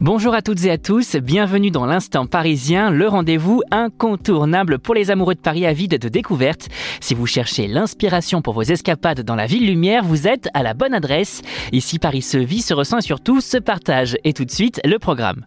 [0.00, 5.10] Bonjour à toutes et à tous, bienvenue dans l'instant parisien, le rendez-vous incontournable pour les
[5.10, 6.68] amoureux de Paris avides de découvertes.
[7.00, 10.72] Si vous cherchez l'inspiration pour vos escapades dans la ville lumière, vous êtes à la
[10.72, 11.42] bonne adresse.
[11.72, 14.16] Ici Paris se vit, se ressent et surtout se partage.
[14.22, 15.46] Et tout de suite, le programme.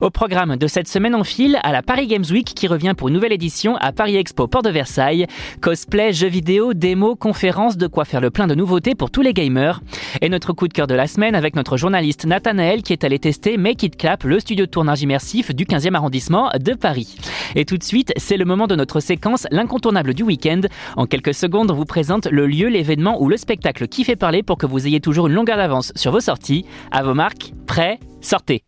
[0.00, 3.08] Au programme de cette semaine en file, à la Paris Games Week qui revient pour
[3.08, 5.26] une nouvelle édition à Paris Expo Port de Versailles.
[5.60, 9.32] Cosplay, jeux vidéo, démos, conférences, de quoi faire le plein de nouveautés pour tous les
[9.32, 9.80] gamers.
[10.20, 13.18] Et notre coup de cœur de la semaine avec notre journaliste Nathanaël qui est allé
[13.18, 17.16] tester Make It Clap, le studio de tournage immersif du 15e arrondissement de Paris.
[17.56, 20.60] Et tout de suite, c'est le moment de notre séquence L'incontournable du week-end.
[20.96, 24.44] En quelques secondes, on vous présente le lieu, l'événement ou le spectacle qui fait parler
[24.44, 26.66] pour que vous ayez toujours une longueur d'avance sur vos sorties.
[26.92, 28.62] À vos marques, prêts, sortez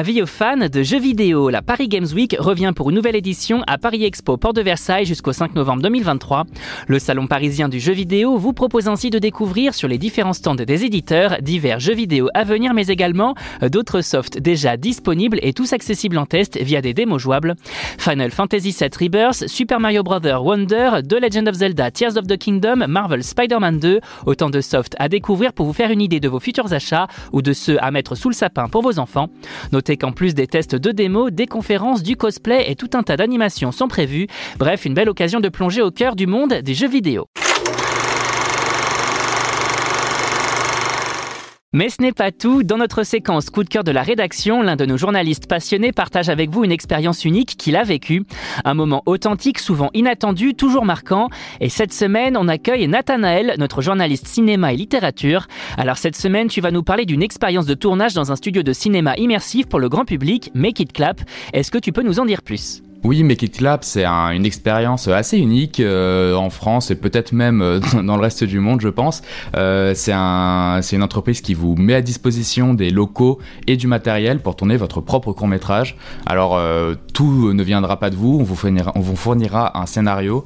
[0.00, 3.62] Avis aux fans de jeux vidéo, la Paris Games Week revient pour une nouvelle édition
[3.66, 6.46] à Paris Expo Port de Versailles jusqu'au 5 novembre 2023.
[6.86, 10.54] Le salon parisien du jeu vidéo vous propose ainsi de découvrir sur les différents stands
[10.54, 15.74] des éditeurs divers jeux vidéo à venir mais également d'autres softs déjà disponibles et tous
[15.74, 17.54] accessibles en test via des démos jouables.
[17.98, 20.18] Final Fantasy VII Rebirth, Super Mario Bros.
[20.18, 24.96] Wonder, The Legend of Zelda, Tears of the Kingdom, Marvel Spider-Man 2, autant de softs
[24.98, 27.90] à découvrir pour vous faire une idée de vos futurs achats ou de ceux à
[27.90, 29.28] mettre sous le sapin pour vos enfants.
[29.72, 33.16] Notez qu'en plus des tests de démo, des conférences, du cosplay et tout un tas
[33.16, 34.26] d'animations sont prévues.
[34.58, 37.26] Bref, une belle occasion de plonger au cœur du monde des jeux vidéo.
[41.72, 42.64] Mais ce n'est pas tout.
[42.64, 46.28] Dans notre séquence coup de cœur de la rédaction, l'un de nos journalistes passionnés partage
[46.28, 48.24] avec vous une expérience unique qu'il a vécue.
[48.64, 51.28] Un moment authentique, souvent inattendu, toujours marquant.
[51.60, 55.46] Et cette semaine, on accueille Nathanaël, notre journaliste cinéma et littérature.
[55.78, 58.72] Alors cette semaine, tu vas nous parler d'une expérience de tournage dans un studio de
[58.72, 61.20] cinéma immersif pour le grand public, Make It Clap.
[61.52, 62.82] Est-ce que tu peux nous en dire plus?
[63.02, 67.80] Oui, It Clap, c'est une expérience assez unique euh, en France et peut-être même euh,
[68.02, 69.22] dans le reste du monde, je pense.
[69.56, 74.40] Euh, c'est un, une entreprise qui vous met à disposition des locaux et du matériel
[74.40, 75.96] pour tourner votre propre court métrage.
[76.26, 76.60] Alors,
[77.14, 80.44] tout ne viendra pas de vous, on vous fournira un scénario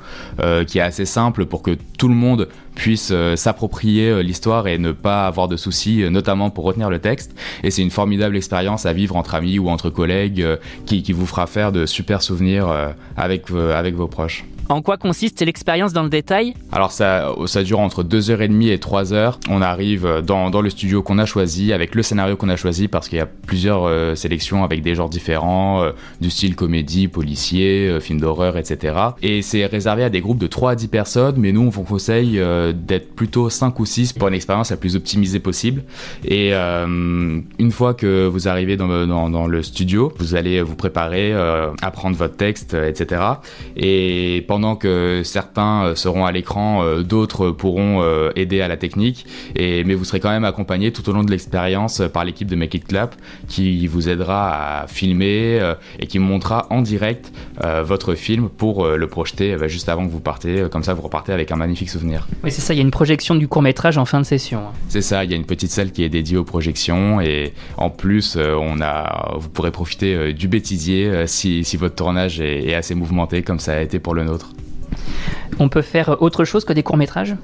[0.67, 4.79] qui est assez simple pour que tout le monde puisse euh, s'approprier euh, l'histoire et
[4.79, 7.35] ne pas avoir de soucis, euh, notamment pour retenir le texte.
[7.63, 10.45] Et c'est une formidable expérience à vivre entre amis ou entre collègues
[10.87, 14.45] qui, vous fera faire de super souvenirs avec vos proches.
[14.69, 16.55] En quoi consiste l'expérience dans le détail?
[16.73, 19.35] Alors ça, dure entre 2h30 et 3h.
[19.51, 22.89] On arrive dans, dans le studio qu'on a choisi, avec le scénario qu'on a choisi,
[22.89, 27.09] parce qu'il y a plusieurs euh, sélections avec des genres différents, euh, du style comédie,
[27.09, 28.97] policier, euh, film d'horreur, etc.
[29.23, 31.83] Et c'est réservé à des groupes de 3 à 10 personnes, mais nous on vous
[31.83, 32.41] conseille
[32.75, 35.83] d'être plutôt 5 ou 6 pour une expérience la plus optimisée possible.
[36.25, 41.33] Et une fois que vous arrivez dans, le studio, vous allez vous préparer,
[41.83, 43.23] apprendre votre texte, etc.
[43.77, 48.77] Et pendant que certains euh, seront à l'écran, euh, d'autres pourront euh, aider à la
[48.77, 49.27] technique.
[49.57, 52.55] Et, mais vous serez quand même accompagné tout au long de l'expérience par l'équipe de
[52.55, 53.17] Make It Clap
[53.49, 55.61] qui vous aidera à filmer
[55.99, 57.33] et qui montrera en direct
[57.83, 60.67] votre film pour le projeter juste avant que vous partez.
[60.71, 62.29] Comme ça, vous repartez avec un magnifique souvenir.
[62.45, 62.75] Oui, c'est ça.
[62.75, 64.61] Il y a une projection du court métrage en fin de session.
[64.61, 64.73] Hein.
[64.89, 65.25] C'est ça.
[65.25, 68.81] Il y a une petite salle qui est dédiée aux projections et en plus, on
[68.81, 73.59] a, vous pourrez profiter du bêtisier si, si votre tournage est, est assez mouvementé comme
[73.59, 74.44] ça a été pour le nôtre.
[75.59, 77.37] On peut faire autre chose que des courts-métrages?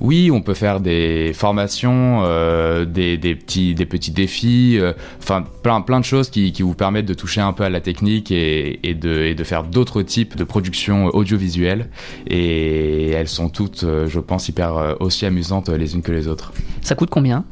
[0.00, 5.80] Oui, on peut faire des formations, euh, des, petits, des petits défis, euh, enfin plein,
[5.80, 9.32] plein de choses qui, vous permettent de toucher un peu à la technique et, de,
[9.32, 11.88] de, faire d'autres types de productions audiovisuelles.
[12.26, 16.52] Et elles sont toutes, euh, je pense, hyper aussi amusantes les unes que les autres.
[16.82, 17.44] Ça coûte combien?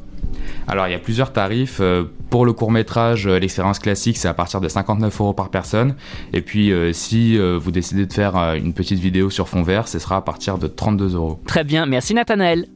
[0.67, 1.79] Alors il y a plusieurs tarifs.
[1.81, 5.51] Euh, pour le court métrage, euh, l'expérience classique, c'est à partir de 59 euros par
[5.51, 5.95] personne.
[6.33, 9.99] Et puis euh, si vous décidez de faire une petite vidéo sur fond vert, ce
[9.99, 11.41] sera à partir de 32 euros.
[11.47, 12.67] Très bien, merci Nathanaël.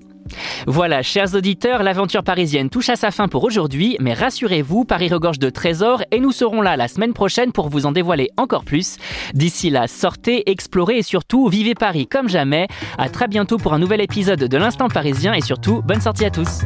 [0.67, 5.39] Voilà, chers auditeurs, l'aventure parisienne touche à sa fin pour aujourd'hui, mais rassurez-vous, Paris regorge
[5.39, 8.97] de trésors et nous serons là la semaine prochaine pour vous en dévoiler encore plus.
[9.35, 12.69] D'ici là, sortez, explorez et surtout vivez Paris comme jamais.
[12.99, 16.31] À très bientôt pour un nouvel épisode de l'Instant parisien et surtout, bonne sortie à
[16.31, 16.61] tous.